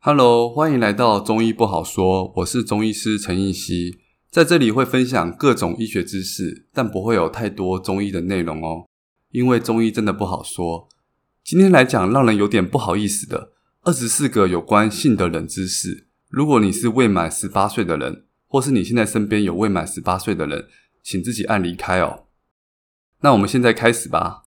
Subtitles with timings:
[0.00, 2.32] Hello，欢迎来到中医不好说。
[2.36, 3.98] 我是中医师陈应希，
[4.30, 8.86] 在这里会分享各种医学知识，但不会有太多中医的内容哦，
[9.32, 10.88] 因为中医真的不好说。
[11.42, 13.50] 今天来讲让人有点不好意思的
[13.82, 16.06] 二十四个有关性的冷知识。
[16.28, 20.68] 如果你是未满十八岁的人，或是你现在身边有未满十八岁的人，
[21.02, 22.26] 请自己按离开哦。
[23.22, 24.44] 那我们现在开始吧。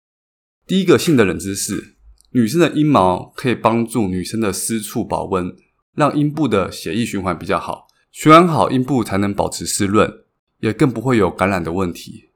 [0.66, 1.95] 第一个性的冷知识。
[2.36, 5.56] 女生的阴毛可以帮助女生的私处保温，
[5.94, 10.26] 让阴部的血液循环比较好，循环好阴部才能保持湿润，
[10.60, 12.32] 也更不会有感染的问题。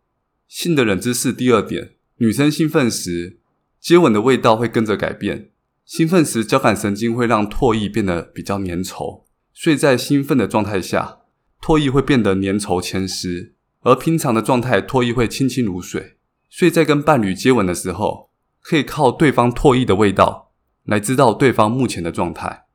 [0.48, 3.40] 性的冷知识第二点，女生兴奋时，
[3.82, 5.50] 接吻的味道会跟着改变。
[5.84, 9.24] 兴奋时交感神经会让唾液变得比较粘稠，
[9.54, 11.18] 所以在兴奋的状态下，
[11.62, 16.16] 唾液会变得粘稠牵湿，而平常的状态唾液会清清如水。
[16.50, 18.29] 所以在跟伴侣接吻的时候，
[18.70, 20.52] 可以靠对方唾液的味道
[20.84, 22.66] 来知道对方目前的状态。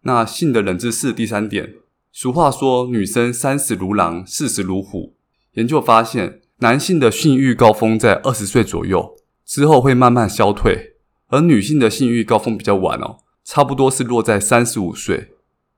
[0.00, 1.74] 那性的冷知识第三点，
[2.10, 5.14] 俗话说女生三十如狼，四十如虎。
[5.52, 9.14] 研究发现，男性的性欲高峰在二十岁左右，
[9.46, 10.96] 之后会慢慢消退，
[11.28, 15.34] 而女性的性欲高峰比较晚哦，差不多是落在三十五岁。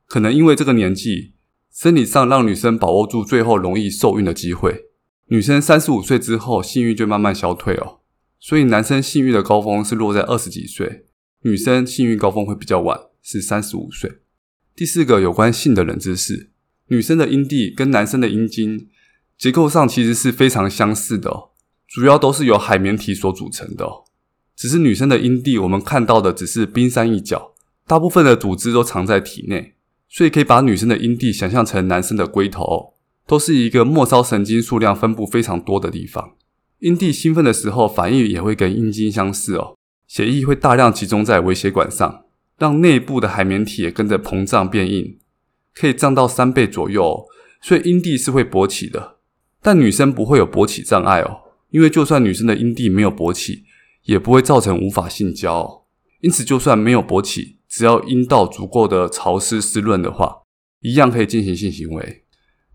[0.06, 1.34] 可能因为这个年纪，
[1.70, 4.86] 生理上让女生把握住最后容易受孕的机会。
[5.26, 7.98] 女生三十五岁之后，性欲就慢慢消退哦。
[8.38, 11.06] 所以，男生性欲的高峰是落在二十几岁，
[11.42, 14.18] 女生性欲高峰会比较晚，是三十五岁。
[14.74, 16.50] 第四个有关性的冷知识，
[16.88, 18.88] 女生的阴蒂跟男生的阴茎
[19.38, 21.30] 结构上其实是非常相似的，
[21.88, 23.86] 主要都是由海绵体所组成的。
[24.54, 27.54] 只是女生的阴蒂我们看到的只是冰山一角，
[27.86, 29.74] 大部分的组织都藏在体内，
[30.08, 32.94] 所以可以把女生的阴蒂想象成男生的龟头，
[33.26, 36.36] 都是一个末梢神经数量分布非常多的地方。
[36.80, 39.76] 阴蒂兴奋的时候，反应也会跟阴茎相似哦。
[40.06, 42.24] 血液会大量集中在微血管上，
[42.58, 45.18] 让内部的海绵体也跟着膨胀变硬，
[45.74, 47.24] 可以胀到三倍左右哦。
[47.62, 49.16] 所以阴蒂是会勃起的，
[49.62, 51.40] 但女生不会有勃起障碍哦。
[51.70, 53.64] 因为就算女生的阴蒂没有勃起，
[54.04, 55.82] 也不会造成无法性交哦。
[56.20, 60.42] 因此，就算没有勃起，只要阴道足够的潮湿湿润的话，
[60.80, 62.24] 一样可以进行性行为。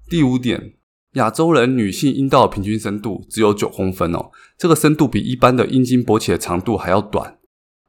[0.09, 0.73] 第五点。
[1.13, 7.37] 亚洲人女性阴道平均深度只有九公分哦，这个深度比一般的阴茎勃起的长度还要短。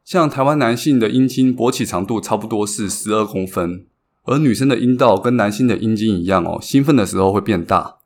[0.04, 3.86] 像台湾男性的阴茎勃起长度差不多是十二公分，
[4.24, 7.98] 而女生的阴道跟男性的阴茎一样哦，兴奋的时候会变大，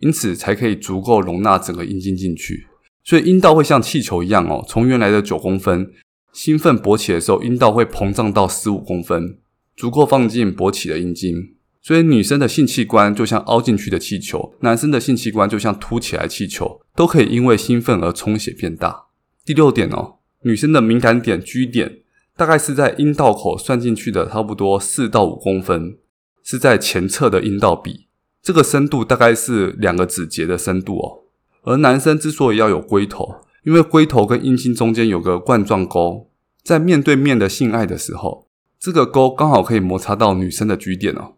[0.00, 2.66] 因此才可以足够容纳整个阴茎进去。
[3.04, 5.92] 所以阴道会像气球一样哦，从原来的九公分，
[6.32, 9.38] 兴奋勃起的时候，阴道会膨胀到十五公分，
[9.76, 11.53] 足够放进勃起的阴茎。
[11.84, 19.08] 所以女生的性器官就像凹进去的气球，男生的性器官就像凸起来气球，都可以因为兴奋而充血变大。
[19.44, 20.14] 第六点哦，
[20.44, 21.98] 女生的敏感点 G 点
[22.34, 25.98] 大概是在阴道口算进去的差不多四到五公分，
[26.42, 28.06] 是在前侧的阴道壁，
[28.42, 31.24] 这个深度大概是两个指节的深度哦。
[31.64, 33.28] 而男生之所以要有龟头，
[33.64, 36.30] 因为龟头跟阴茎中间有个冠状沟，
[36.62, 38.48] 在面对面的性爱的时候，
[38.80, 41.34] 这个沟刚好可以摩擦到女生的 G 点哦。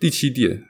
[0.00, 0.62] 第七点，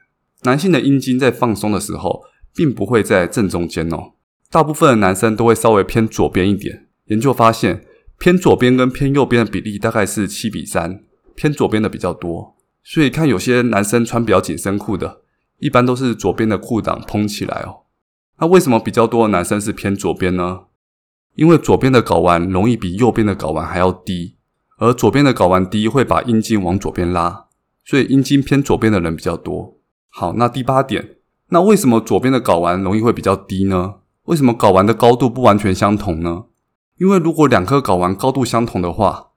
[0.45, 2.23] 男性的阴茎在放松的时候，
[2.55, 4.15] 并不会在正中间哦。
[4.51, 6.87] 大部分的男生都会稍微偏左边一点。
[7.09, 7.85] 研究发现，
[8.19, 11.03] 偏左边跟偏右边的比例大概是七比三，
[11.35, 12.57] 偏左边的比较多。
[12.83, 15.21] 所以看有些男生穿比较紧身裤的，
[15.59, 17.85] 一般都是左边的裤裆蓬起来哦。
[18.41, 20.61] 那为什么比较多的男生是偏左边呢？
[21.35, 24.37] 因为左边的睾丸容易比右边的睾丸还要低，
[24.79, 27.48] 而左边的睾丸低会把阴茎往左边拉。
[27.89, 29.79] 所以阴茎偏左边的人比较多。
[30.11, 31.17] 好，那第八点，
[31.49, 33.95] 那为什么左边的睾丸容易会比较低呢？
[34.25, 36.45] 为什么睾丸的高度不完全相同呢？
[36.99, 39.29] 因为如果两颗睾丸高度相同的话，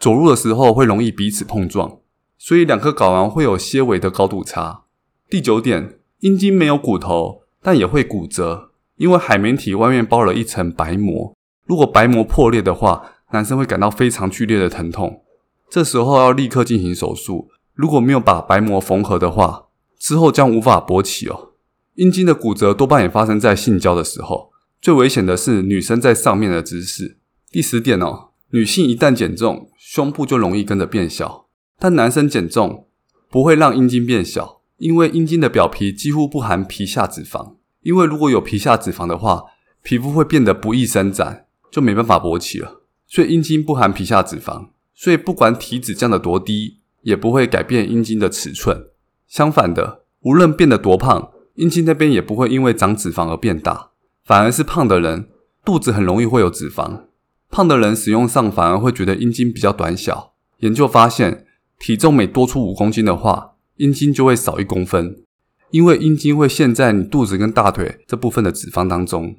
[0.00, 2.00] 走路的时候会容易彼此碰撞，
[2.36, 4.82] 所以两颗睾丸会有些微的高度差。
[5.28, 15.22] 第九点，阴茎没有骨头，但也会骨折，因为海绵体外面包了一层白膜，如果白膜破裂的话，男生会感到非常剧烈的疼痛，
[15.70, 17.50] 这时候要立刻进行手术。
[17.74, 19.66] 如果没有把白膜缝合的话，
[19.98, 21.52] 之后将无法勃起哦。
[21.94, 24.50] 阴茎的骨折多半也发生在性交的时候，
[24.80, 27.18] 最危险的是女生在上面的姿势。
[27.50, 31.46] 第十点哦，女性一旦减重，胸部就容易跟着变小，
[31.78, 32.86] 但男生减重
[33.28, 37.56] 不会让阴茎变小，因为阴茎的表皮几乎不含皮下脂肪。
[37.82, 39.44] 因为如果有皮下脂肪的话，
[39.82, 42.82] 皮肤会变得不易伸展，就没办法勃起了。
[43.06, 48.86] 所以阴茎不含皮下脂肪，所以不管体脂降得多低，也不会改变阴茎的尺寸。
[49.26, 53.90] 相反的，无论变得多胖，阴茎那边也不会因为长脂肪而变大。
[54.24, 55.28] 反而是胖的人，
[55.64, 57.04] 肚子很容易会有脂肪。
[57.50, 60.34] 胖的人使用上反而会觉得阴茎比较短小。
[60.58, 61.46] 研究发现，
[61.78, 65.24] 体重每多出五公斤的话，阴茎就会少一公分，
[65.70, 69.36] 因为阴茎会陷在你肚子跟大腿这部分的脂肪当中。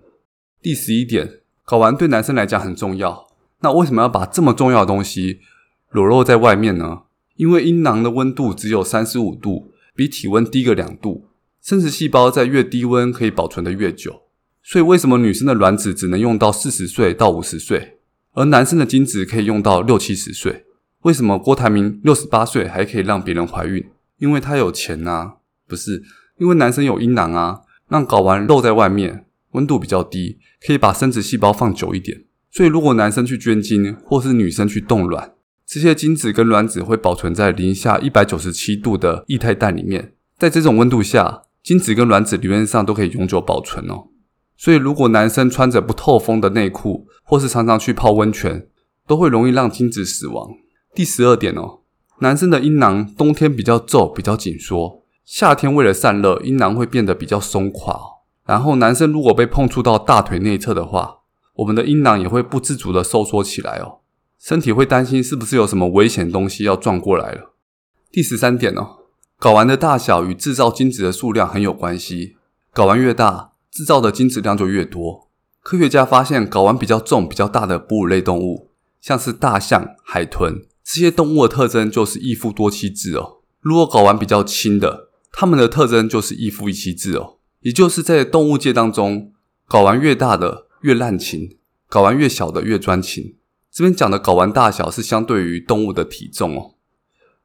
[0.61, 3.27] 第十一点，睾丸对男生来讲很重要，
[3.61, 5.39] 那为什么要把这么重要的东西
[5.91, 7.03] 裸露在外面呢？
[7.41, 11.25] 因为阴囊的温度只有三十五度，比体温低个两度，
[11.59, 14.21] 生殖细胞在越低温可以保存得越久。
[14.61, 17.97] 所以为什么女生的卵子只能用到四十岁到五十岁，
[18.33, 20.65] 而男生的精子可以用到六七十岁？
[21.01, 23.83] 为什么郭台铭六十八岁还可以让别人怀孕？
[24.19, 25.37] 因为他有钱啊，
[25.67, 26.03] 不是？
[26.37, 32.25] 因为男生有阴囊啊，让睾丸露在外面，温度比较低，可以把生殖细胞放久一点。
[32.51, 35.33] 所以如果男生去捐精，或是女生去冻卵，
[35.71, 44.09] 这些精子跟卵子会保存在零下一百九十七度的液态氮里面，在这种温度下，精子跟卵子理论上都可以永久保存哦。
[44.57, 48.67] 所以，如果男生穿着不透风的内裤，或是常常去泡温泉，
[49.07, 50.49] 都会容易让精子死亡。
[50.93, 51.79] 第十二点哦，
[52.19, 57.97] 男生的阴囊冬天比较皱、比较紧缩，夏天为了散热，阴囊会变得比较松垮。
[58.45, 61.19] 然后，男生如果被碰触到大腿内侧的话，
[61.55, 64.00] 我们的阴囊也会不自主的收缩起来哦，
[64.41, 67.53] 身体会担心是不是有什么危险东西要撞过来了。
[68.11, 68.97] 第十三点哦，
[69.39, 72.37] 睾丸的大小与制造精子的数量很有关系，
[72.73, 75.29] 睾丸越大，制造的精子量就越多。
[75.61, 83.41] 科学家发现，睾丸比较重、比较大的哺乳类动物，像是大象、海豚这些动物的特征就是一夫多妻制哦。
[83.59, 87.37] 如果睾丸比较轻的，它们的特征就是一夫一妻制哦。
[87.59, 89.33] 也就是在动物界当中，
[89.69, 93.35] 睾丸越大的越滥情，睾丸越小的越专情。
[93.71, 96.75] 这边讲的睾丸大小是相对于动物的体重哦。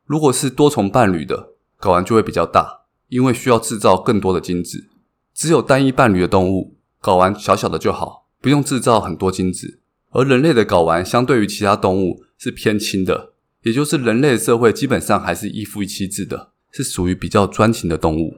[0.05, 1.50] 如果是多重伴侣的，
[1.81, 4.88] 睾丸就会比较大，因为需要制造更多的精子。
[5.32, 9.78] 只有单一伴侣的动物，睾丸小小的就好，不用制造很多精子。
[10.11, 13.32] 而人类的睾丸相对于其他动物是偏轻的，
[13.62, 18.34] 也就是人类社会基本上还是一夫一妻制的，是属于比较专情的动物。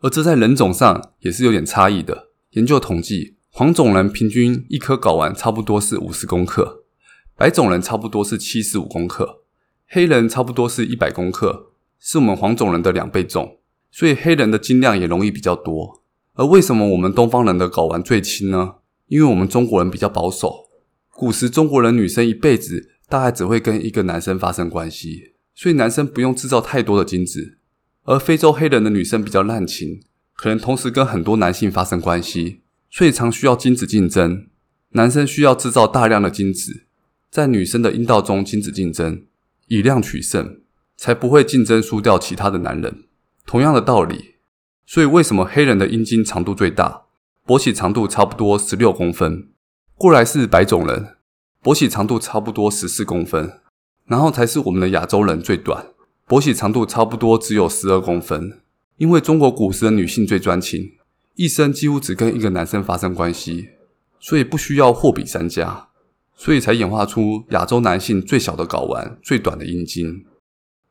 [0.00, 2.28] 而这在人种上也是有点差异的。
[2.52, 6.84] 研究统计，黄种人平均一颗睾丸差不多是五十公克，
[7.38, 9.44] 白种人差不多是七十五公克，
[9.86, 11.70] 黑人差不多是一百公克，
[12.00, 13.60] 是我们黄种人的两倍重，
[13.92, 16.02] 所以黑人的精量也容易比较多。
[16.34, 18.74] 而为什么我们东方人的睾丸最轻呢？
[19.06, 20.68] 因为我们中国人比较保守。
[21.10, 27.58] 古时中国人女生一辈子大概只会跟一个男生发生关系，所以男生不用制造太多的精子。
[28.02, 30.00] 而非洲黑人的女生比较滥情，
[30.34, 34.48] 可能同时跟很多男性发生关系，所以常需要精子竞争。
[34.90, 36.86] 男生需要制造大量的精子，
[37.30, 39.24] 在女生的阴道中精子竞争，
[39.66, 40.60] 以量取胜，
[40.96, 43.04] 才不会竞争输掉其他的男人。
[43.46, 44.36] 同样的道理。
[44.86, 47.02] 所以，为什么黑人的阴茎长度最大？
[47.46, 49.48] 勃起长度差不多十六公分。
[49.96, 51.16] 过来是白种人，
[51.62, 53.60] 勃起长度差不多十四公分。
[54.06, 55.88] 然后才是我们的亚洲人最短，
[56.26, 58.62] 勃起长度差不多只有十二公分。
[58.96, 60.92] 因为中国古时的女性最专情，
[61.34, 63.68] 一生几乎只跟一个男生发生关系，
[64.18, 65.87] 所以不需要货比三家，
[66.38, 70.24] 所以才演化出亚洲男性最小的睾丸、最短的阴茎。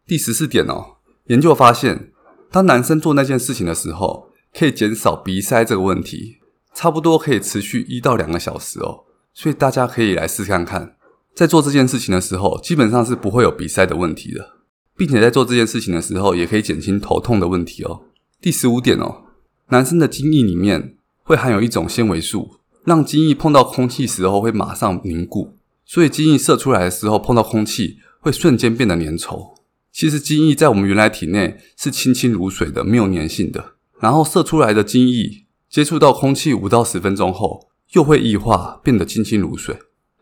[0.06, 0.98] 第十四点哦，
[1.28, 2.12] 研究发现。
[2.50, 6.38] 当男生做那件事情的时候，可以减少鼻塞这个问题，
[6.74, 9.04] 差不多可以持续一到两个小时哦。
[9.34, 10.96] 所以大家可以来试看看，
[11.36, 14.54] 在做这件事情的时候，基本上是不会有鼻塞的问题的，
[14.96, 18.04] 并且在做这件事情的时候，也可以减轻头痛的问题哦。
[18.42, 19.26] 第十五点哦，
[19.68, 29.56] 男生的精液里面会含有一种纤维素，让精液碰到空气时候会马上凝固，所以精液射出来的时候碰到空气会瞬间变得粘稠。
[29.92, 33.74] 其实精液在我们原来体内是清清如水的，没有粘性的。
[34.00, 39.78] 然后射出来的精液接触到空气五到十分钟后，又会液化，变得清清如水。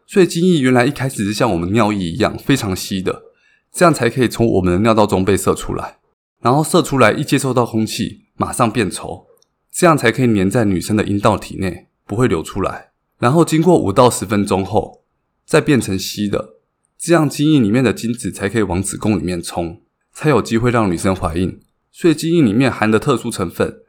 [0.08, 3.26] 所以精液原来一开始是像我们尿液一样非常稀的，
[3.72, 6.00] 这样才可以从我们的尿道中被射出来。
[6.42, 9.26] 然后射出来一接触到空气，马上变稠，
[9.72, 12.92] 这样才可以粘在女生的阴道体内，不会流出来。
[13.20, 15.04] 然后经过五到十分钟后，
[15.46, 16.56] 再变成稀的。
[16.98, 19.82] 这样精液里面的精子才可以往子宫里面冲，
[20.12, 21.60] 才有机会让女生怀孕。
[21.92, 23.82] 所以精液里面含的特殊成分，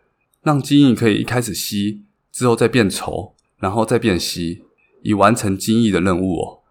[0.42, 4.62] 让精液可以一开始稀，之后再变稠，然后再变稀，
[5.02, 6.62] 以完成精液的任务哦。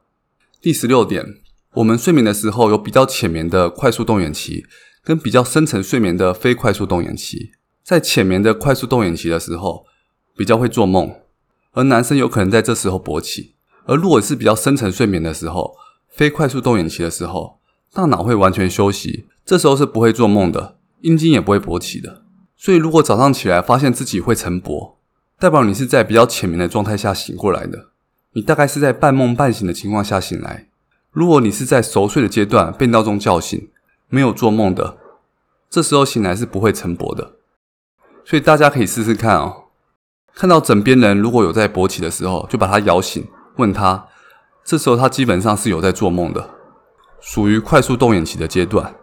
[0.61, 1.25] 第十六点，
[1.73, 4.65] 我们睡眠的时候有比较浅眠的快速动眼期，
[5.03, 7.51] 跟比较深层睡眠的非快速动眼期。
[7.83, 9.85] 在浅眠的快速动眼期的时候，
[10.37, 11.13] 比较会做梦，
[11.75, 13.53] 而男生有可能在这时候勃起。
[13.85, 15.75] 而如果是比较深层睡眠的时候，
[16.09, 17.59] 非快速动眼期的时候，
[17.93, 22.23] 大脑会完全休息，这时候是不会做梦的，阴茎也不会勃起的。
[22.57, 24.95] 所以，如果早上起来发现自己会晨勃，
[25.37, 27.89] 代表你是在比较浅眠的状态下醒过来的。
[28.31, 30.67] 你大概是在半梦半醒的情况下醒来。
[31.11, 33.69] 如果你是在熟睡的阶段被闹钟叫醒，
[34.09, 34.97] 没有做梦的，
[35.69, 37.33] 这时候醒来是不会晨勃的。
[38.23, 39.64] 所以大家可以试试看哦。
[40.35, 43.25] 看到枕边人如果有在勃起的时候，就把他摇醒，
[43.55, 44.07] 问他，
[44.65, 46.49] 这时候他基本上是有在做梦的，
[47.21, 48.93] 属于快速动眼期的阶段。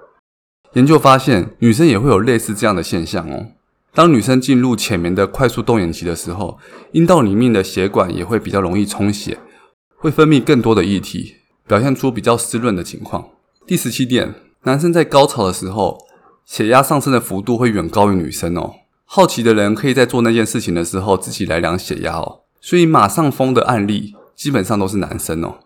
[0.75, 3.47] 研究发现，女生也会有类似这样的现象哦。
[3.95, 6.59] 当女生进入浅眠的快速动眼期的时候，
[6.93, 9.39] 阴道里面的血管也会比较容易充血，
[9.97, 11.37] 会分泌更多的液体，
[11.67, 13.29] 表现出比较湿润的情况。
[13.67, 14.35] 第十七点，
[14.65, 15.99] 男生在高潮的时候，
[16.45, 18.75] 血压上升的幅度会远高于女生哦。
[19.15, 22.45] 好奇的人可以在做那件事情的时候自己来量血压哦。
[22.63, 25.57] 所以马上疯的案例基本上都是男生哦。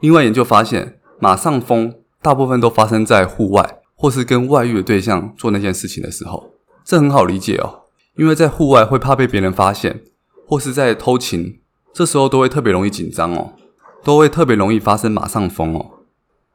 [0.00, 1.92] 另外研究发现，马上疯
[2.22, 6.54] 大部分都发生在户外或是跟外遇的对象做那件事情的时候。
[6.82, 7.82] 这很好理解哦，
[8.16, 10.02] 因为在户外会怕被别人发现，
[10.46, 11.60] 或是在偷情，
[11.92, 13.52] 这时候都会特别容易紧张哦，
[14.02, 15.90] 都会特别容易发生马上疯哦。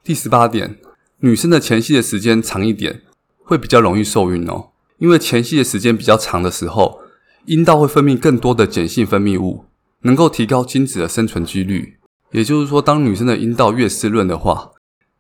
[0.04, 0.80] 第十八点，
[1.20, 3.04] 女生的前戏的时间长一点，
[3.44, 7.00] 会比较容易受孕哦，因为前戏的时间比较长的时候，
[7.46, 9.66] 阴道会分泌更多的碱性分泌物，
[10.02, 11.98] 能够提高精子的生存几率。
[12.32, 14.72] 也就是说，当女生的阴道越湿润的话，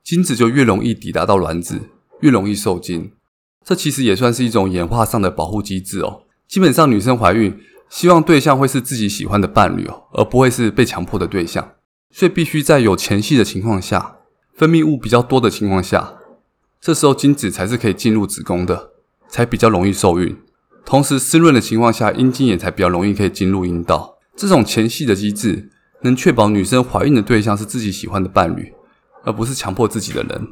[0.04, 1.90] 精子就越容易抵达到卵子，
[2.22, 3.12] 越容易受精。
[3.66, 6.24] 这其实也算是一种演化上的保护机制哦。
[6.48, 7.60] 基本上，女生怀孕
[7.90, 11.74] 希望对象会是自己喜欢的伴侣哦，而不会是被强迫的对象。
[12.12, 14.18] 所以必须在有前戏的情况下，
[14.56, 16.16] 分泌物比较多的情况下，
[16.82, 18.92] 这时候精子才是可以进入子宫的，
[19.30, 20.38] 才比较容易受孕。
[20.84, 24.18] 同时，湿润的情况下，阴茎也才比较容易可以进入阴道。
[24.36, 25.70] 这种前戏的机制
[26.02, 28.74] 能确保女生怀孕的对象是自己喜欢的伴侣，
[29.24, 30.48] 而不是强迫自己的人。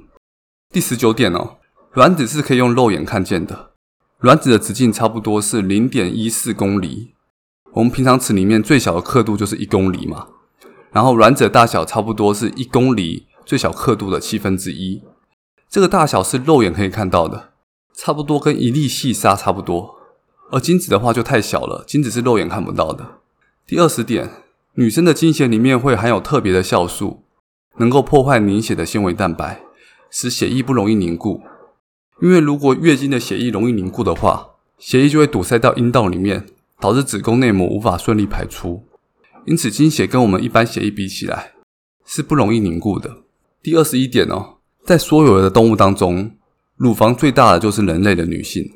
[0.70, 1.58] 第十九点哦。
[1.94, 3.72] 卵子是可以用肉眼看见的，
[4.20, 7.16] 卵子的直径差不多是零点一四公里。
[7.74, 10.28] 我们平常尺里面最小的刻度就是一公里嘛，
[10.92, 15.02] 然后卵子的大小差不多是一公里最小刻度的七分之一。
[15.68, 17.54] 这个大小是肉眼可以看到的，
[17.98, 19.96] 差不多跟一粒细沙差不多。
[20.52, 23.20] 而精子的话就太小了，精子是肉眼看不到的。
[23.66, 24.30] 第二十点，
[24.76, 27.24] 女生的经血里面会含有特别的酵素，
[27.80, 29.62] 能够破坏凝血的纤维蛋白，
[30.10, 31.42] 使血液不容易凝固。
[32.22, 36.46] 因为如果月经的血液容易凝固的话，血液就会堵塞到阴道里面，
[36.80, 38.86] 导致子宫内膜无法顺利排出。
[39.46, 41.54] 因此，经血跟我们一般血液比起来
[42.06, 43.24] 是不容易凝固的。
[43.62, 46.37] 第二十一点哦，在所有的动物当中，
[46.78, 48.72] 乳房最大的就是人类的女性，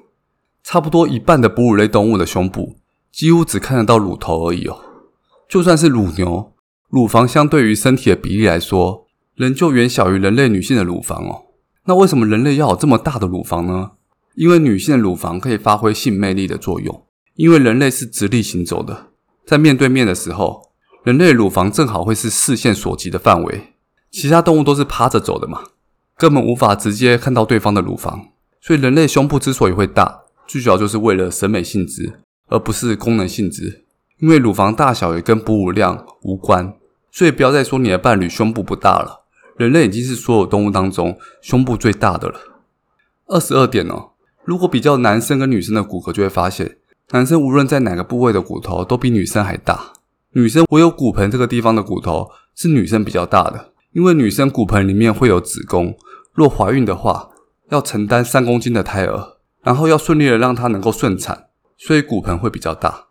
[0.64, 2.78] 差不多一半的哺乳类动物的胸部
[3.12, 4.80] 几乎只看得到乳头而已哦。
[5.48, 6.54] 就算是乳牛，
[6.90, 9.06] 乳房相对于身体的比例来说，
[9.36, 11.46] 仍旧远小于人类女性的乳房哦。
[11.86, 13.92] 那为什么人类要有这么大的乳房呢？
[14.36, 17.06] 因为女性的乳房可以发挥性魅力的作用。
[17.36, 19.08] 因为人类是直立行走的，
[19.46, 20.62] 在面对面的时候，
[21.04, 23.74] 人类乳房正好会是视线所及的范围。
[24.12, 25.62] 其他动物都是趴着走的嘛，
[26.22, 28.28] 根本无法直接看到对方的乳房。
[28.62, 33.86] 所以人类胸部之所以会大，最主要就是为了审美性质，而不是功能性质。
[34.20, 36.76] 因为乳房大小也跟哺乳量无关，
[37.12, 39.26] 所以不要再说你的伴侣胸部不大了。
[39.58, 42.40] 人类已经是所有动物当中胸部最大的了。
[43.26, 44.12] 二十二点哦，
[44.46, 46.78] 如果比较男生跟女生的骨骼，就会发现，
[47.10, 49.94] 男生无论在哪个部位的骨头都比女生还大。
[50.34, 55.98] 女生唯有骨盆这个地方的骨头是女生比较大的，因为女生骨盆里面会有子宫，
[56.34, 57.30] 若怀孕的话
[57.70, 61.48] 要承担三公斤的胎儿，然后要顺利的让它能够顺产，
[61.78, 63.08] 所以骨盆会比较大。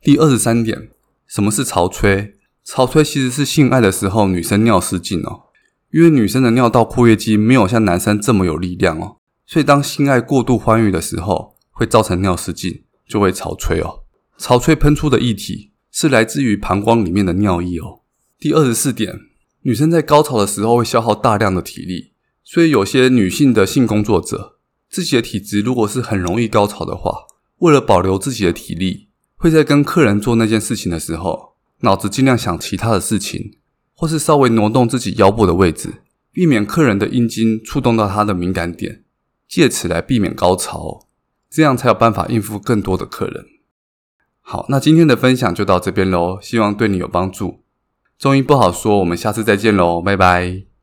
[0.00, 0.90] 第二十三点，
[1.26, 2.34] 什么是潮吹？
[2.64, 5.42] 潮吹其实是性爱的时候女生尿失禁哦。
[5.90, 14.02] 因为女生的尿道括约肌没有像男生这么有力量哦，所以当性爱过度欢愉的时候，会造成尿失禁，就会潮吹哦。
[14.36, 18.00] 潮吹喷出的液体是来自于膀胱里面的尿液哦。
[18.40, 19.20] 第二十四点，
[19.62, 22.13] 女生在高潮的时候会消耗大量的体力，
[22.44, 24.58] 所以有些女性的性工作者
[24.88, 27.26] 自己的体质如果是很容易高潮的话，
[27.58, 33.58] 为了保留自己的体力，会在跟客人做那件事情的时候，脑子尽量想其他的事情。
[33.96, 39.04] 或是稍微挪动自己腰部的位置，避免客人的阴茎触动到他的敏感点，
[39.48, 41.06] 借此来避免高潮，
[41.48, 43.46] 这样才有办法应付更多的客人。
[44.40, 47.60] 好，那今天的分享就到这边喽，希望对你有帮助。
[48.18, 50.64] 中医不好说，我们下次再见喽，拜拜。